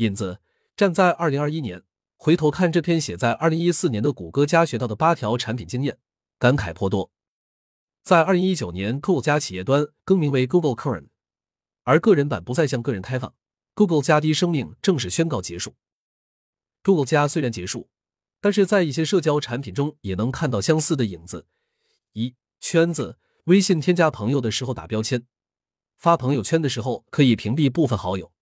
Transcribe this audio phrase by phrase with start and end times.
[0.00, 0.40] 影子
[0.76, 1.82] 站在二零二一年，
[2.16, 5.98] 回头看这篇写在二零一四年的谷歌家学到的八条产品经验，
[6.38, 7.10] 感慨颇多。
[8.02, 11.08] 在二零一九年，Google 加企业端更名为 Google Current，
[11.82, 13.34] 而个人版不再向个人开放
[13.74, 15.74] ，Google 加的生命正式宣告结束。
[16.82, 17.90] Google 加虽然结束，
[18.40, 21.46] 但是在一些社交产品中也能看到相似的影子。
[22.14, 25.26] 一圈子，微信添加朋友的时候打标签，
[25.98, 28.32] 发朋友圈的时候可以屏蔽部分好友。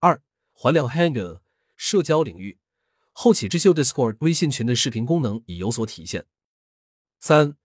[0.00, 0.22] 二
[0.62, 1.40] 环聊 Hangout，
[1.74, 2.60] 社交领域，
[3.10, 6.26] 后起之秀 Discord 微信群的视频功能已有所体现。
[7.18, 7.56] 三。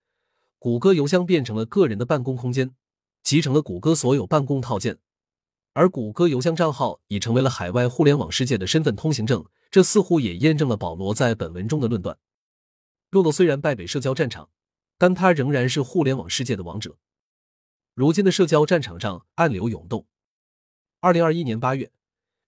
[0.58, 2.74] 谷歌邮箱变成了个人的办公空间，
[3.22, 4.98] 集成了谷歌所有办公套件，
[5.74, 9.46] 而谷歌邮箱账号已成为了海外互联网世界的身份通行证。
[9.70, 12.18] 这似乎也验证了保罗在本文中的论断。
[13.12, 14.50] 洛洛虽然败北社交战场，
[14.98, 16.98] 但他仍然是互联网世界的王者。
[17.94, 20.08] 如今的社交战场上暗流涌动。
[21.00, 21.92] 二零二一年八月，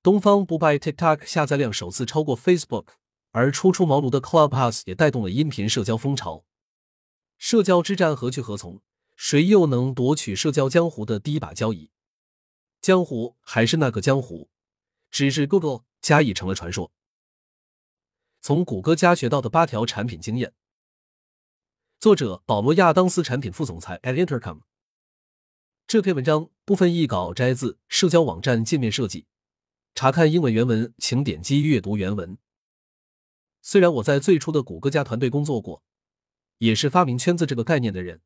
[0.10, 2.88] 东方不败 TikTok 下载量首次超过 Facebook，
[3.30, 6.44] 而初出茅庐的 Clubhouse 也带动了音频社交风潮。
[7.38, 8.82] 社交之战何去何从？
[9.16, 11.92] 谁又能夺取社交江湖的第一把交椅？
[12.82, 14.50] 江湖还是那个江湖，
[15.12, 16.92] 只是 Google 加已成了传说。
[18.42, 20.56] 从谷歌家学到的八条产品经验，
[22.00, 24.62] 作者保罗亚当斯，产品副总裁 at Intercom。
[25.86, 29.28] 这篇文章部分译稿摘自社交网站界面设计。
[29.96, 32.38] 查看英文原文，请点击阅读原文。
[33.62, 35.84] 虽然我在最初的谷歌家团队工作过。
[36.60, 38.22] 也是发明圈子这个概念的人，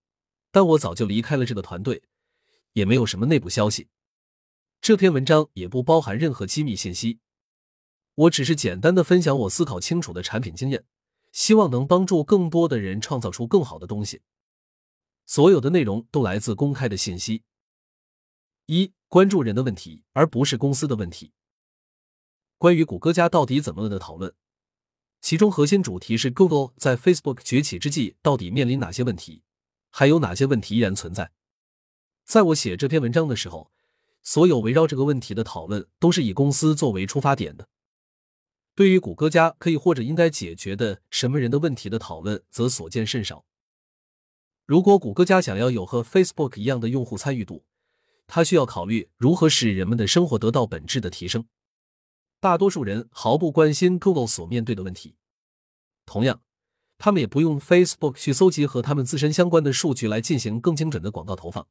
[0.52, 2.02] 但我早就离开了这个团队，
[2.73, 3.89] 也没有什么内部消息。
[4.81, 7.19] 这篇文章也不包含任何机密信息，
[8.16, 10.84] 我只是简单的分享我思考清楚的产品经验，
[11.31, 14.22] 希望能帮助更多的人创造出更好的东西。
[15.28, 17.44] 所有的内容都来自公开的信息。
[18.66, 21.31] 一、关注人的问题，而不是公司的问题。
[22.64, 24.33] 关于谷歌家到底怎么了的讨论。
[25.19, 29.44] 其中核心主题是 Google 在 Facebook 崛起之际到底面临哪些问题，
[29.89, 31.34] 还有哪些问题依然存在。
[32.23, 33.69] 在我写这篇文章的时候，
[34.22, 37.68] 所有围绕这个问题的讨论都是以公司作为出发点的。
[38.73, 43.44] 对于谷歌家可以或者应该解决的什么人的问题的讨论，则所见甚少。
[44.66, 47.66] 如果谷歌家想要有和 Facebook 一样的用户参与度，
[48.25, 51.46] 它需要考虑如何使人们的生活得到本质的提升。
[52.43, 55.15] 大多数人毫不关心 Google 所面对的问题，
[56.05, 56.41] 同样，
[56.97, 61.65] 他们也不用 Facebook 去搜集和他们自身相关的数据来进行更精准的广告投放。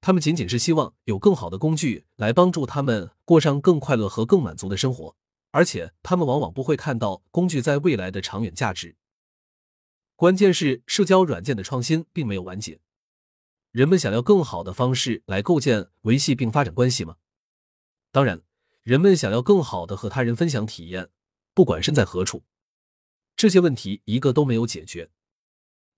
[0.00, 5.14] 他们仅仅是希望有更好的工具来帮助他们过上更快乐和更满足的生活，
[5.50, 8.96] 而且他们往往不会看到工具在未来的长远价值。
[10.16, 12.80] 关键是社交软件的创新并没有完结，
[13.70, 17.16] 人们想要更好的方式来构建、维系并发展关系吗？
[18.10, 18.40] 当然。
[18.84, 21.08] 人们想要更好的和他人分享体验，
[21.54, 22.44] 不管身在何处，
[23.34, 25.10] 这些问题一个都没有解决。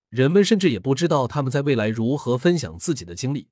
[0.07, 3.49] 人们甚至也不知道他们在未来如何分享自己的经历。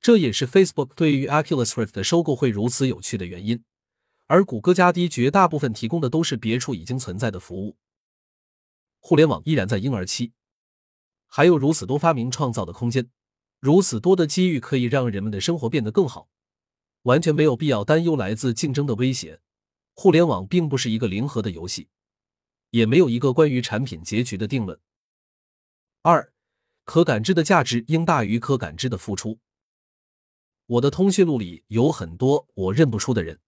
[0.00, 3.62] 这也是 Facebook 对于 Oculus Rift 的收购会如此有趣的原因。
[4.28, 7.76] 而谷歌加低绝大部分提供的都是别处已经存在的服务。
[8.98, 10.32] 互联网依然在婴儿期，
[11.26, 13.10] 还有如此多发明创造的空间，
[13.60, 16.30] 如此多的机遇可以让人们的生活变得更好。
[17.04, 19.40] 完全没有必要担忧来自竞争的威胁。
[19.94, 21.88] 互联网并不是一个零和的游戏，
[22.70, 24.78] 也没有一个关于产品结局的定论。
[26.02, 26.34] 二，
[26.84, 29.38] 可感知的价值应大于可感知的付出。
[30.66, 33.38] 我的通讯录里有很多我认不出的人，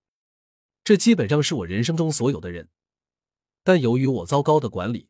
[0.84, 2.68] 这基本上是我人生中所有的人。
[3.64, 5.08] 但由于我糟糕的管理，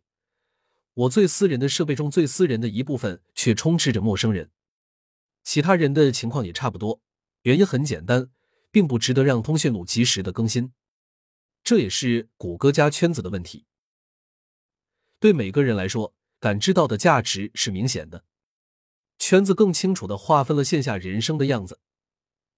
[0.95, 4.51] 我最私人的设备中最私人的一部分却充斥着陌生人。
[5.45, 7.03] 其他人的情况也差不多，
[7.43, 8.31] 原因很简单。
[8.77, 10.75] 并不值得让通讯录及时的更新，
[11.65, 13.65] 这也是谷歌加圈子的问题。
[15.19, 18.27] 对每个人来说，感知到的价值是明显的，
[19.19, 21.81] 圈子更清楚的划分了线下人生的样子，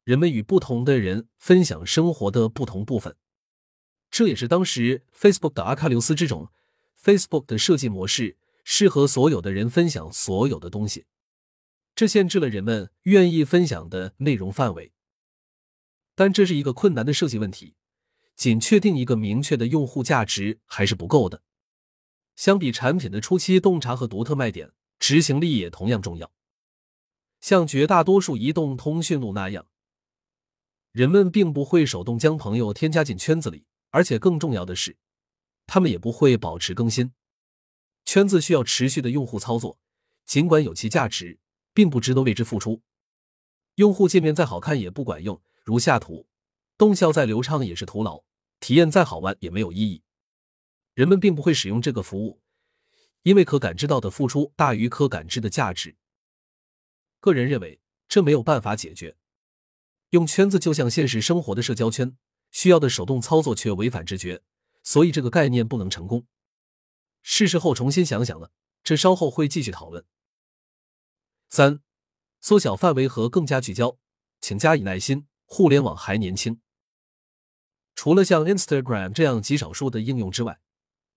[0.03, 3.15] 人们与不同的人分享生活的不同部分。
[4.11, 6.51] 这也是当时 Facebook 的阿喀琉斯之种
[7.01, 11.07] ，Facebook 的设计模式适合所有的人分享所有的东西，
[11.95, 14.93] 这限制了人们愿意分享的内容范围。
[16.19, 17.77] 但这是一个困难的设计问题，
[18.35, 21.45] 仅确定一个明确的用户价值还是不够的。
[22.35, 26.33] 相比产品的初期洞察和独特卖点，执行力也同样重要。
[27.41, 29.69] 像绝大多数移动通讯录那样，
[30.91, 34.97] 人们并不会手动将朋友添加进圈子里，而且更重要的是，
[35.69, 37.13] 他们也不会保持更新。
[38.05, 39.79] 圈子需要持续的用户操作，
[40.27, 41.39] 尽管有其价值，
[41.73, 42.83] 并不值得为之付出。
[43.77, 45.41] 用户界面再好看也不管用。
[45.69, 46.27] 如下图，
[46.79, 48.25] 动效再流畅也是徒劳，
[48.59, 50.03] 体验再好玩也没有意义。
[50.95, 52.41] 人们并不会使用这个服务，
[53.23, 55.99] 因为可感知到的付出大于可感知的价值。
[57.21, 59.19] 个人认为，这没有办法解决。
[60.09, 62.17] 用圈子就像现实生活的社交圈，
[62.51, 64.41] 需要的手动操作却违反直觉，
[64.83, 66.27] 所以这个概念不能成功。
[67.21, 70.07] 是时候重新想想了，这稍后会继续讨论。
[71.51, 71.83] 三，
[72.41, 73.99] 缩小范围和更加聚焦，
[74.41, 75.27] 请加以耐心。
[75.51, 76.61] 互联网还年轻，
[77.95, 80.61] 除了像 Instagram 这样极少数的应用之外，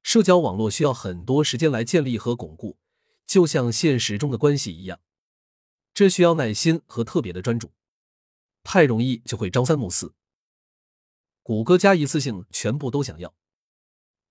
[0.03, 2.79] 社交网络需要很多时间来建立和巩固，
[3.27, 5.01] 就像现实中的关系一样，
[5.93, 7.73] 这需要耐心和特别的专注。
[8.63, 10.15] 太容易就会朝三暮四。
[11.43, 13.35] 谷歌加一次性全部都想要，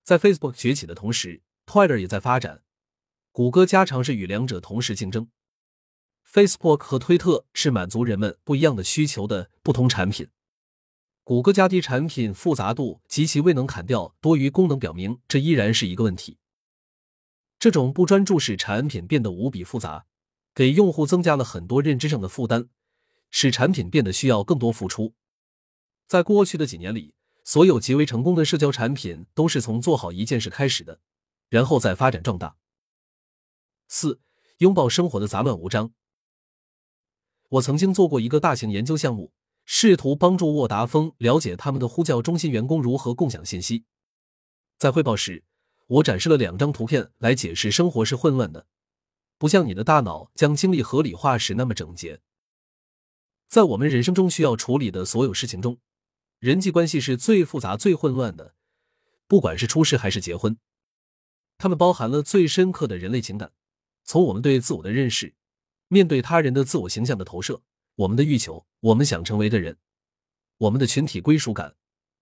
[0.01, 2.63] 在 Facebook 崛起的同时，Twitter 也在发展，
[3.31, 5.29] 谷歌加尝试与两者同时竞争。
[6.31, 10.29] Facebook 和推特是满足人们不一样的需求的不同产品。
[11.25, 16.37] 谷歌加低产品复杂度及其未能砍掉多余功能，表明这依然是一个问题。
[17.59, 20.05] 这种不专注使产品变得无比复杂，
[20.55, 22.69] 给用户增加了很多认知上的负担。
[23.29, 25.13] 使产品变得需要更多付出。
[26.07, 27.13] 在过去的几年里，
[27.43, 30.99] 所有极为成功的社交产品都是从做好一件事开始的，
[31.49, 32.55] 然后再发展壮大。
[33.89, 34.21] 四，
[34.59, 35.91] 拥抱生活的杂乱无章。
[37.51, 39.33] 我曾经做过一个大型研究项目，
[39.65, 43.83] 试图帮助沃达丰了解他们的呼叫中心员工如何共享信息。
[44.77, 45.43] 在汇报时，
[45.87, 48.67] 我展示了两张图片来解释生活是混乱的，
[49.37, 52.21] 不像你的大脑将精力合理化时那么整洁。
[53.49, 55.77] 在我们人生中需要处理的所有事情中，
[56.39, 58.55] 人际关系是最复杂、最混乱的。
[59.27, 60.57] 不管是出事还是结婚，
[61.57, 63.51] 它们包含了最深刻的人类情感。
[64.05, 65.35] 从我们对自我的认识，
[65.91, 67.63] 面对他人的自我形象的投射，
[67.95, 69.77] 我们的欲求，我们想成为的人，
[70.59, 71.75] 我们的群体归属感，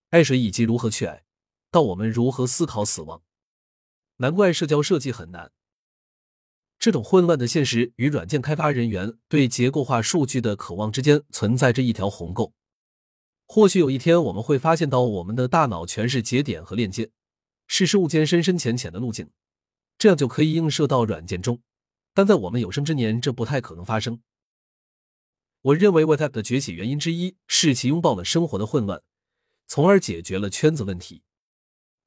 [0.08, 1.22] 爱谁以及如何去爱，
[1.70, 3.22] 到我们如何思考死亡。
[4.16, 5.52] 难怪社交设计很难。
[6.80, 12.52] 这种混乱的现实与软件开发人员对结构化数据的渴望之间存在着一条鸿沟。
[13.46, 17.12] 或许有一天我们会发现到我们的大脑全是节点和链接，
[17.68, 19.30] 是事物间深深浅浅的路径，
[19.96, 21.62] 这样就可以映射到软件中。
[22.12, 24.20] 但在我们有生之年，这不太可能发生。
[25.62, 29.02] 我认为 WhatsApp 的崛起原因之一是其拥抱了生活的混乱，
[29.66, 31.22] 从而解决了圈子问题。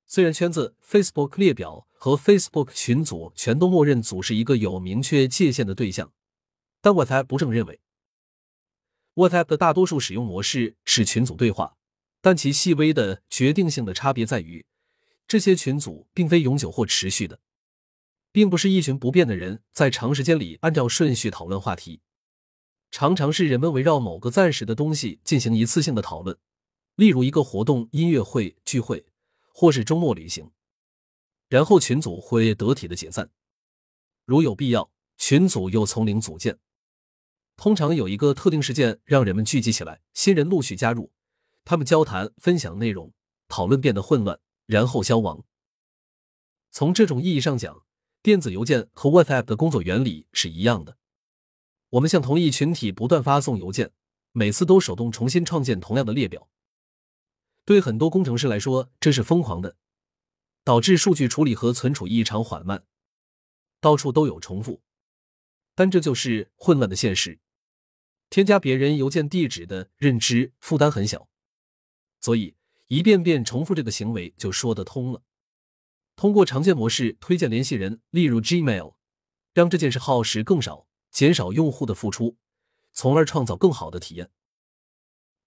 [0.05, 6.11] 虽然圈子、Facebook 列表和 Facebook 群组全都默认组是一个有明确界限的对象，
[6.81, 7.79] 但我才不这么认为。
[9.15, 11.77] WhatsApp 的大多数使用模式是群组对话，
[12.21, 14.65] 但其细微的决定性的差别在于，
[15.27, 17.39] 这些群组并非永久或持续的，
[18.33, 22.01] 并不是一群不变的人在长时间里按照顺序讨论话题，
[22.91, 26.37] 常常是人们围绕某个暂时的东西进行一次性的讨论，
[26.97, 29.05] 例如一个活动、音乐会、聚会。
[29.55, 30.49] 或是周末旅行，
[31.47, 33.29] 然后群组会得体的解散。
[34.25, 36.57] 如有必要，群组又从零组建。
[37.55, 41.11] 通常有一个特定事件让人们聚集起来，新人陆续加入，
[41.63, 43.13] 他们交谈、分享内容，
[43.47, 45.45] 讨论变得混乱，然后消亡。
[46.71, 47.85] 从这种意义上讲，
[48.23, 50.97] 电子邮件和 WhatsApp 的工作原理是一样的。
[51.89, 53.91] 我们向同一群体不断发送邮件，
[54.31, 56.47] 每次都手动重新创建同样的列表。
[57.65, 59.75] 对很多工程师来说，这是疯狂的，
[60.63, 62.85] 导致数据处理和存储异常缓慢，
[63.81, 64.81] 到处都有重复。
[65.75, 67.39] 但这就是混乱的现实。
[68.29, 71.27] 添加别人邮件地址的认知负担很小，
[72.21, 72.55] 所以
[72.87, 75.21] 一遍遍重复这个行为就说得通了。
[76.15, 78.95] 通过常见模式推荐联系人，例如 Gmail，
[79.53, 82.37] 让这件事耗时更少，减少用户的付出，
[82.91, 84.31] 从而创造更好的体验。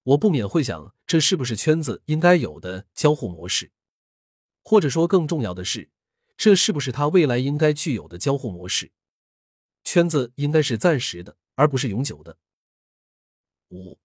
[0.03, 3.73] 我不免会想，这是不是圈子应该有的交互模式？
[4.63, 5.91] 或者说，更重要的是，
[6.37, 8.93] 这是不是它未来应该具有的交互模式？
[9.85, 12.39] 圈子应该是暂时的，而不是永久的。
[13.71, 13.99] 五，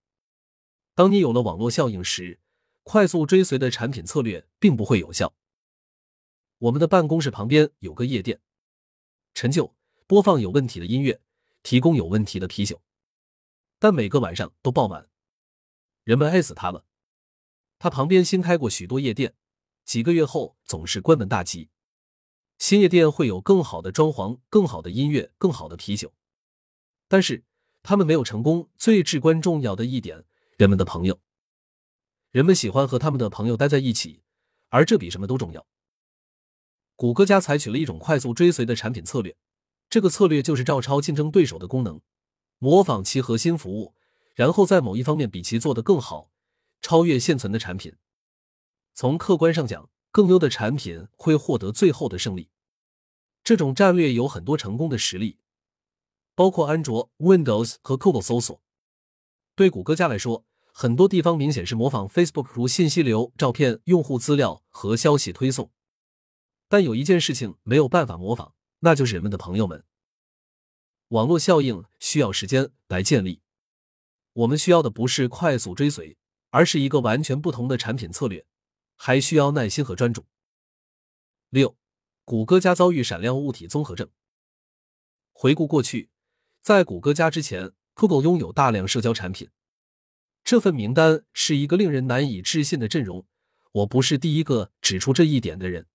[0.93, 2.39] 当你有了网络效应时，
[2.83, 5.33] 快速追随的产品策略并不会有效。
[6.61, 8.39] 我们的办公室旁边有个夜店，
[9.33, 9.73] 陈旧，
[10.05, 11.19] 播放有问题的音乐，
[11.63, 12.79] 提供有问题的啤酒，
[13.79, 15.09] 但每个晚上都爆满。
[16.03, 16.85] 人们爱死他了。
[17.79, 19.33] 他旁边新开过许多夜店，
[19.85, 21.71] 几个月后总是关门大吉。
[22.59, 26.13] 新夜店会有更好的装潢、更好的音乐、更好的啤酒，
[27.07, 27.43] 但是
[27.81, 30.23] 他们没有成功最至关重要的一点：
[30.57, 31.19] 人们的朋友。
[32.29, 34.21] 人们喜欢和他们的朋友待在一起，
[34.69, 35.65] 而这比什么都重要。
[37.01, 39.35] 谷歌家采取了一种快速追随的产品策略，
[39.89, 41.99] 这个策略就是照抄竞争对手的功能，
[42.59, 43.95] 模仿其核心服务。
[44.35, 46.29] 然后在某一方面比其做得更好，
[46.79, 47.95] 超越现存的产品。
[48.93, 52.51] 从客观上讲，更优的产品会获得最后的胜利。
[53.43, 55.39] 这种战略有很多成功的实例，
[56.35, 58.61] 包括安卓、Windows 和 Google 搜索。
[59.55, 65.71] 对谷歌家来说，很多地方明显是模仿 Facebook，如信息流、照片、用户资料和消息推送。
[66.71, 69.83] 但有一件事情没有办法模仿，那就是人们的朋友们。
[71.09, 73.41] 网络效应需要时间来建立，
[74.31, 76.15] 我们需要的不是快速追随，
[76.49, 78.45] 而是一个完全不同的产品策略，
[78.95, 80.25] 还需要耐心和专注。
[81.49, 81.75] 六，
[82.23, 84.09] 谷歌家遭遇闪亮物体综合症。
[85.33, 86.09] 回顾过去，
[86.61, 89.49] 在谷歌家之前，Google 拥有大量社交产品。
[90.45, 93.27] 这份名单是一个令人难以置信的阵容。
[93.73, 95.87] 我不是第一个指出这一点的人。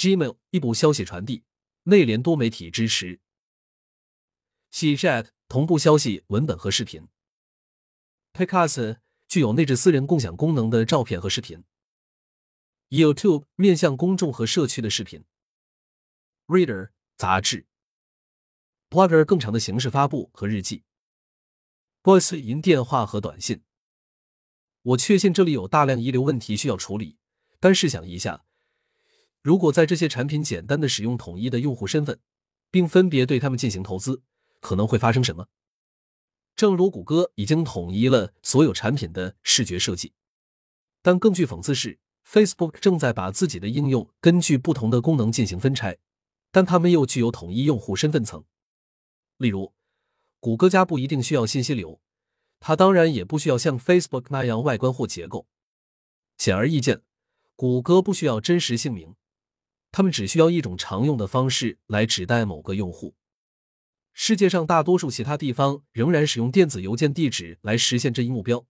[0.00, 1.44] Gmail 一部消息传递，
[1.82, 3.20] 内联多媒体支持。
[4.70, 7.06] c h a t 同步消息、文本和视频。
[8.32, 8.96] Picas，
[9.28, 11.64] 具有内置私人共享功能的照片和视频。
[12.88, 15.26] YouTube 面向公众和社区的视频。
[16.46, 17.66] Reader 杂志。
[18.88, 20.84] Blogger 更长的形式发布和日记。
[22.02, 23.62] Voice 语音电话和短信。
[24.80, 27.18] 我确信这里有大量遗留问题需要处理，
[27.58, 28.46] 但试想一下，
[29.42, 32.20] 如果在这些产品简单的使用统一的用户身份，
[32.70, 34.22] 并分别对他们进行投资，
[34.60, 35.48] 可能会发生什么？
[36.56, 40.12] 正如谷歌已经统一了所有产品的视觉设计，
[41.02, 45.98] 但更具讽刺是，Facebook 正在把自己的应用根据不同的功能进行分拆，
[46.50, 48.44] 但他们又具有统一用户身份层，
[49.38, 49.72] 例如。
[50.42, 52.00] 谷歌家不一定需要信息流，
[52.60, 55.46] 它当然也不需要像 Facebook 那样外观或结构。
[56.38, 57.02] 显而易见，
[57.56, 59.14] 谷歌不需要真实姓名，
[59.92, 63.14] 他们只需要一种常用的方式来指代某个用户。
[64.12, 68.66] 世界上大多数其他地方仍然使用电子邮件地址来实现这一目标，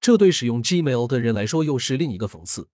[0.00, 2.68] 这对使用 Gmail 的人来说又是另一个讽刺。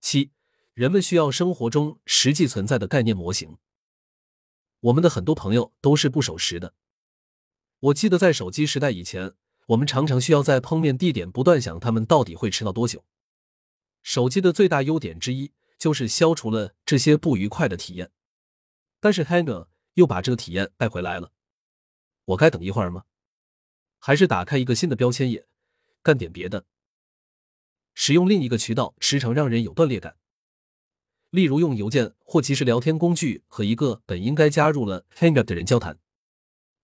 [0.00, 0.32] 七，
[0.74, 3.58] 人们需要生活中实际存在的概念模型。
[4.80, 6.74] 我们的很多朋友都是不守时的。
[7.80, 9.32] 我记得在手机时代以前，
[9.66, 13.04] 我们常常需要在碰面地点不断想他们到底会迟到多久。
[14.02, 18.10] 手机的最大优点之一就是消除了这些不愉快的体验，
[19.00, 21.32] 但是 Hanger 又把这个体验带回来了。
[22.26, 23.04] 我该等一会儿吗？
[23.98, 25.46] 还是打开一个新的标签页，
[26.02, 26.66] 干点别的？
[27.94, 30.16] 使用另一个渠道时常让人有断裂感，
[31.30, 35.98] 例如用邮件或即时聊天工具和一个本应该加入了 Hanger 的人交谈。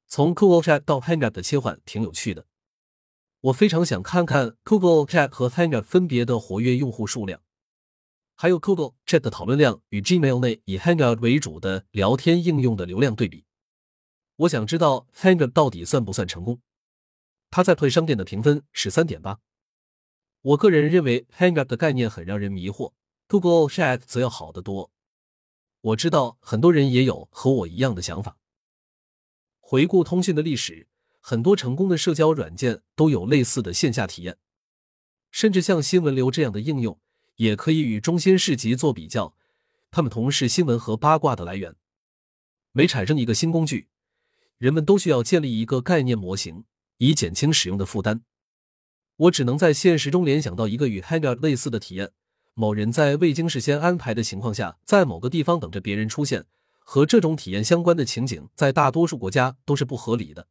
[0.06, 2.46] 从 Google Chat 到 Hangout 的切换挺有趣的，
[3.40, 7.40] 我非常想看看 Google Chat 和 Hangout 分别的活跃用户数量，
[8.36, 13.44] 还有 Google Chat 的讨论量与 Gmail 内以 Hangout 为主的聊天应用的流量对比。
[14.36, 16.60] 我想知道 Hangout 到底算不算成功？
[17.50, 19.38] 它在退商店的评分是三点八。
[20.42, 22.92] 我个人认为 Hangout 的概念很让人迷惑
[23.28, 24.90] ，Google Chat 则要好得多。
[25.80, 28.36] 我知道很多人也有和我一样的想法。
[29.60, 30.88] 回顾通讯的历史，
[31.20, 34.36] 很多成功的社交软件都有类似的线下体验，
[35.30, 36.98] 甚至像新闻流这样的应用，
[37.36, 39.34] 也可以与中心市集做比较。
[39.90, 41.76] 他们同是新闻和八卦的来源。
[42.72, 43.88] 每产生一个新工具，
[44.58, 46.64] 人们都需要建立一个概念模型，
[46.98, 48.22] 以减轻使用的负担。
[49.16, 52.10] 我只能在现实中联想到一个与 Hangout 类似的体验：
[52.54, 56.46] 某人在未经事先安排的情况下，在某个地方等着别人出现。
[56.86, 60.48] 和这种体验相关的情景，在大多数国家都是不合理的。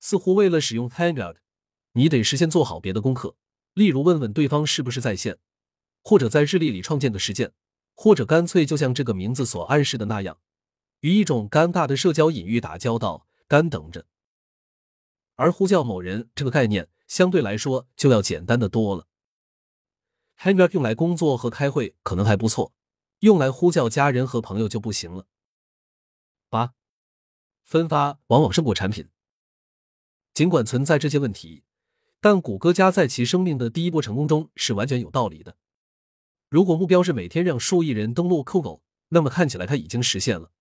[0.00, 1.36] 似乎为了使用 Hangout，
[1.92, 3.36] 你得事先做好别的功课，
[3.74, 5.36] 例如问问对方是不是在线，
[6.02, 7.52] 或者在日历里创建个事件，
[7.94, 10.38] 或者干脆就像这个名字所暗示的那样，
[11.00, 14.06] 与一种尴尬的社交隐喻打交道，干等着。
[15.36, 19.06] 而呼叫某人这个概念相对来说就要简单的多了。
[20.38, 22.72] Hangout 用来工作和开会可能还不错。
[23.20, 25.26] 用来呼叫家人和朋友就不行了。
[26.48, 26.74] 八，
[27.62, 29.08] 分发往往胜过产品。
[30.34, 31.62] 尽管存在这些问题，
[32.20, 35.56] 但谷歌家在其生命的第一波成功中是完全有道理的。
[36.52, 40.52] 如果目标是每天让数亿人登录 Google，那么看起来它已经实现了。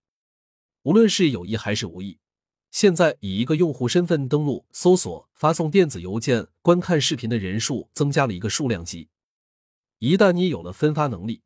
[0.84, 2.18] 无论是有意还是无意，
[2.72, 9.10] 现在以一个用户身份登录、搜索、发送电子邮件、观看视频的人数增加了一个数量级。
[10.00, 11.42] 一旦你有了分发能力，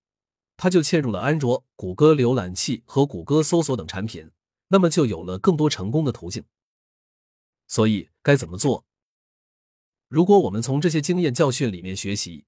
[0.55, 4.29] 它就嵌入了安卓、谷歌浏览器和谷歌搜索等产品，
[4.67, 6.43] 那么就有了更多成功的途径。
[7.65, 8.85] 所以该怎么做？
[10.07, 12.45] 如果我们从这些经验教训里面学习，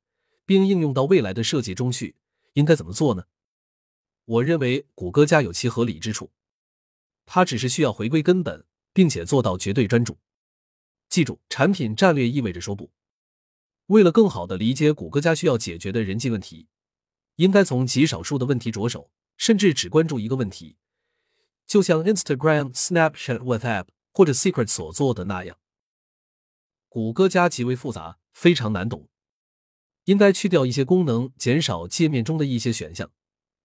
[0.48, 2.16] 并应用到未来的设计中去，
[2.54, 3.26] 应该怎么做呢？
[4.26, 6.32] 我认为谷歌家有其合理之处，
[7.26, 10.18] 它只是需要回归根本，并且做到绝对专注。
[11.10, 12.92] 记住，产品战略意味着说不。
[13.88, 16.68] 为了更好的理解谷歌家需要解决的人际问题，
[17.36, 20.78] 应该从极少数的问题着手，甚至只关注一个问题，
[21.66, 25.58] 就像 Instagram、Snapchat、WhatsApp 或者 Secret 所做的那样。
[26.90, 29.08] 谷歌家极为复杂，非常难懂，
[30.08, 33.12] 应该去掉一些功能，减少界面中的一些选项，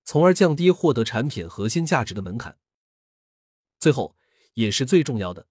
[0.05, 2.59] 从而降低获得产品核心价值的门槛。
[3.79, 4.17] 最后，
[4.55, 5.47] 也是最重要的。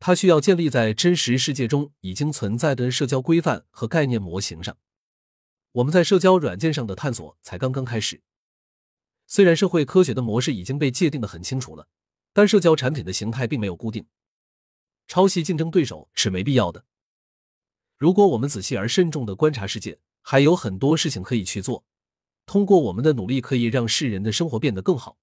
[0.00, 4.78] 它需要建立在真实世界中已经存在的社交规范和概念模型上。
[5.72, 8.22] 我们在社交软件上的探索才刚刚开始。
[9.26, 11.86] 虽然社会科学的模式已经被界定的很清楚了，
[12.32, 14.06] 但社交产品的形态并没有固定。
[15.06, 16.86] 抄袭竞争对手是没必要的。
[17.98, 21.84] 如果我们仔细而慎重的观察世界，还有很多事情可以去做。
[22.46, 25.18] 通过我们的努力，可以让世人的生活变得更好。